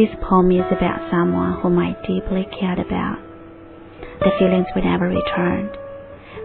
This 0.00 0.16
poem 0.26 0.50
is 0.50 0.64
about 0.72 1.10
someone 1.10 1.60
whom 1.60 1.78
I 1.78 1.92
deeply 2.08 2.48
cared 2.58 2.78
about. 2.78 3.18
The 4.20 4.30
feelings 4.38 4.64
will 4.74 4.84
never 4.84 5.08
return, 5.08 5.68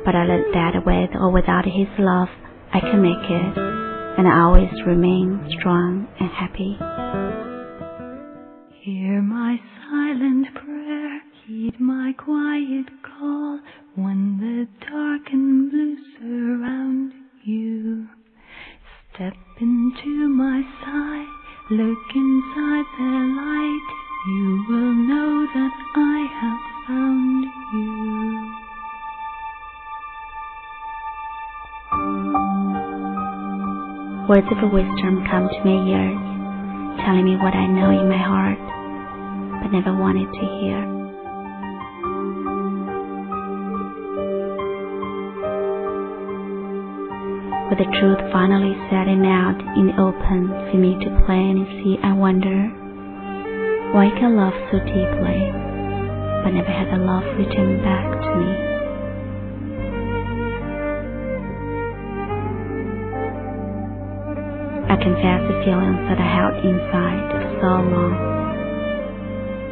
but 0.04 0.14
I 0.14 0.26
learned 0.26 0.54
that 0.54 0.86
with 0.86 1.12
or 1.16 1.32
without 1.32 1.64
his 1.64 1.88
love, 1.98 2.28
I 2.74 2.82
can 2.82 3.02
make 3.02 3.16
it, 3.16 3.58
and 4.20 4.28
I 4.28 4.42
always 4.42 4.68
remain 4.86 5.48
strong 5.58 6.06
and 6.20 6.30
happy. 6.32 6.76
Hear 8.84 9.22
my 9.22 9.56
silent 9.88 10.54
prayer, 10.54 11.22
heed 11.48 11.80
my 11.80 12.12
quiet 12.12 12.88
call 13.08 13.62
when 13.96 14.36
the 14.44 14.68
dark 14.86 15.32
and 15.32 15.72
blue 15.72 15.96
surround 16.20 17.14
you. 17.46 18.08
Step 19.14 19.34
into 19.62 20.28
my 20.28 20.62
side, 20.84 21.35
look 21.72 21.98
inside 22.14 22.86
the 22.96 23.34
light, 23.34 23.88
you 24.28 24.66
will 24.70 24.94
know 24.94 25.48
that 25.52 25.74
I 25.96 26.28
have 26.38 26.62
found 26.86 27.44
you. 27.74 28.06
Words 34.30 34.48
of 34.52 34.72
wisdom 34.72 35.26
come 35.32 35.50
to 35.50 35.60
my 35.66 35.90
ears, 35.90 36.22
telling 37.04 37.26
me 37.26 37.36
what 37.38 37.56
I 37.56 37.66
know 37.66 37.90
in 37.90 38.10
my 38.10 38.18
heart, 38.18 38.62
but 39.64 39.72
never 39.72 39.92
wanted 39.98 40.32
to 40.32 40.46
hear. 40.62 40.95
With 47.66 47.80
the 47.80 47.90
truth 47.98 48.22
finally 48.32 48.78
setting 48.94 49.26
out 49.26 49.58
in 49.74 49.90
the 49.90 49.98
open 49.98 50.54
for 50.70 50.78
me 50.78 50.94
to 51.02 51.10
plan 51.26 51.66
and 51.66 51.70
see, 51.82 51.98
I 51.98 52.14
wonder 52.14 52.70
why 53.90 54.06
I 54.06 54.14
can 54.20 54.38
love 54.38 54.54
so 54.70 54.78
deeply, 54.86 55.50
but 56.46 56.54
never 56.54 56.70
had 56.70 56.94
the 56.94 57.02
love 57.02 57.26
return 57.34 57.82
back 57.82 58.06
to 58.22 58.32
me. 58.38 58.52
I 64.86 64.96
confess 65.02 65.42
the 65.50 65.58
feelings 65.66 66.06
that 66.06 66.22
I 66.22 66.30
held 66.38 66.62
inside 66.62 67.24
for 67.34 67.44
so 67.66 67.72
long. 67.82 68.14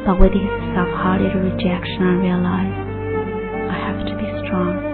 But 0.02 0.18
with 0.18 0.32
his 0.34 0.50
soft-hearted 0.74 1.30
rejection, 1.30 2.02
I 2.02 2.14
realized 2.18 2.90
I 3.70 3.78
have 3.86 4.02
to 4.02 4.14
be 4.18 4.26
strong. 4.42 4.93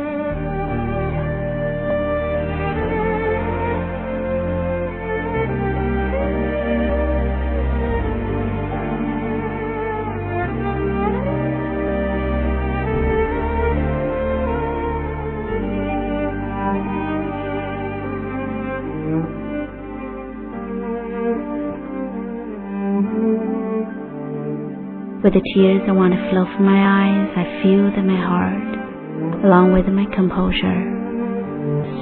With 25.23 25.35
the 25.35 25.43
tears 25.55 25.83
that 25.87 25.95
want 25.95 26.15
to 26.15 26.31
flow 26.31 26.47
from 26.57 26.65
my 26.65 26.81
eyes, 26.81 27.29
I 27.37 27.63
feel 27.63 27.91
that 27.93 28.07
my 28.07 28.17
heart, 28.17 29.45
along 29.45 29.73
with 29.75 29.87
my 29.93 30.07
composure, 30.17 30.81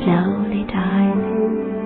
slowly 0.04 0.62
dies. 0.70 1.77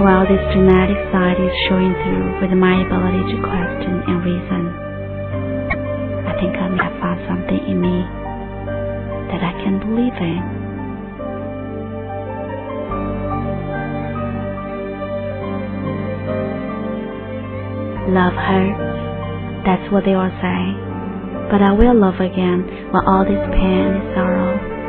While 0.00 0.24
this 0.24 0.40
dramatic 0.56 0.96
side 1.12 1.36
is 1.36 1.52
showing 1.68 1.92
through 1.92 2.40
with 2.40 2.56
my 2.56 2.72
ability 2.88 3.20
to 3.20 3.36
question 3.44 4.00
and 4.08 4.24
reason. 4.24 4.62
I 6.24 6.32
think 6.40 6.56
I 6.56 6.68
may 6.72 6.80
have 6.80 6.96
found 7.04 7.20
something 7.28 7.60
in 7.68 7.76
me 7.76 7.96
that 9.28 9.44
I 9.44 9.52
can 9.60 9.76
believe 9.76 10.16
in. 10.16 10.40
Love 18.16 18.32
hurts, 18.32 18.80
that's 19.68 19.84
what 19.92 20.08
they 20.08 20.16
all 20.16 20.32
say. 20.40 20.60
But 21.52 21.60
I 21.60 21.76
will 21.76 22.00
love 22.00 22.16
again 22.24 22.88
when 22.88 23.04
all 23.04 23.28
this 23.28 23.44
pain 23.52 23.84
and 24.00 24.16
sorrow 24.16 24.79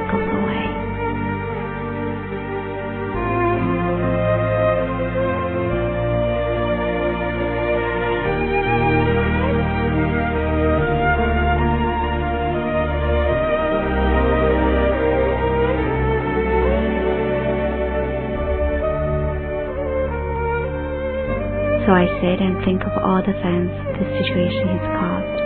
So 21.92 22.00
I 22.00 22.08
sit 22.24 22.40
and 22.40 22.56
think 22.64 22.88
of 22.88 22.96
all 23.04 23.20
the 23.20 23.36
things 23.44 23.68
this 24.00 24.08
situation 24.24 24.80
has 24.80 24.86
caused, 24.96 25.40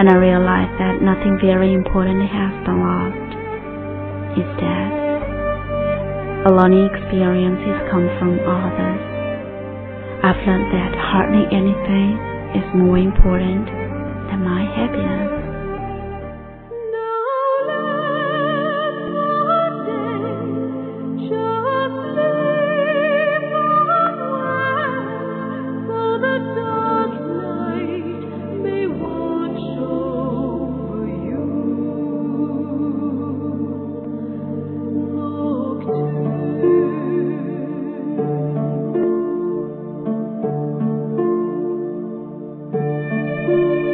and 0.00 0.08
I 0.08 0.16
realize 0.16 0.72
that 0.80 1.04
nothing 1.04 1.36
very 1.44 1.76
important 1.76 2.24
has 2.24 2.56
been 2.64 2.80
lost. 2.80 3.28
Instead, 4.32 4.88
a 6.48 6.50
learning 6.56 6.88
experiences 6.88 7.84
come 7.92 8.08
from 8.16 8.40
all 8.48 8.64
this. 8.80 9.00
I've 10.24 10.40
learned 10.48 10.72
that 10.72 10.96
hardly 10.96 11.44
anything 11.52 12.16
is 12.56 12.64
more 12.72 12.96
important 12.96 13.68
than 14.32 14.40
my 14.40 14.64
happiness. 14.72 15.37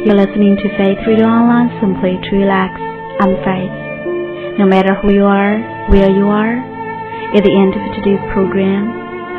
You're 0.05 0.21
listening 0.21 0.55
to 0.55 0.69
Faith 0.77 1.01
Radio 1.07 1.25
Online 1.25 1.81
simply 1.81 2.21
to 2.29 2.35
relax. 2.37 2.77
I'm 3.17 3.33
Faith. 3.41 3.73
No 4.59 4.67
matter 4.67 4.93
who 4.93 5.11
you 5.11 5.25
are, 5.25 5.57
where 5.89 6.11
you 6.11 6.27
are, 6.29 6.61
at 7.33 7.41
the 7.41 7.49
end 7.49 7.73
of 7.73 7.81
today's 7.97 8.21
program, 8.31 8.85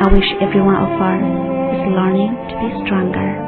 I 0.03 0.11
wish 0.11 0.27
everyone 0.43 0.75
of 0.75 0.91
us 0.99 1.23
is 1.71 1.87
learning 1.87 2.35
to 2.51 2.55
be 2.59 2.83
stronger. 2.83 3.46